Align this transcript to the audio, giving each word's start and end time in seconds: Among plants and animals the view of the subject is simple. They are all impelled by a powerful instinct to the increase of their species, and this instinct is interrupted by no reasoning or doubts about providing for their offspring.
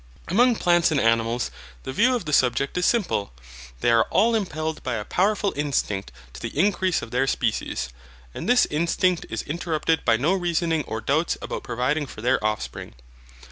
Among 0.29 0.55
plants 0.55 0.89
and 0.89 0.99
animals 0.99 1.51
the 1.83 1.93
view 1.93 2.15
of 2.15 2.25
the 2.25 2.33
subject 2.33 2.75
is 2.75 2.87
simple. 2.87 3.33
They 3.81 3.91
are 3.91 4.07
all 4.09 4.33
impelled 4.33 4.81
by 4.81 4.95
a 4.95 5.05
powerful 5.05 5.53
instinct 5.55 6.11
to 6.33 6.41
the 6.41 6.57
increase 6.57 7.03
of 7.03 7.11
their 7.11 7.27
species, 7.27 7.89
and 8.33 8.49
this 8.49 8.65
instinct 8.71 9.27
is 9.29 9.43
interrupted 9.43 10.03
by 10.03 10.17
no 10.17 10.33
reasoning 10.33 10.83
or 10.87 11.01
doubts 11.01 11.37
about 11.39 11.61
providing 11.61 12.07
for 12.07 12.23
their 12.23 12.43
offspring. 12.43 12.95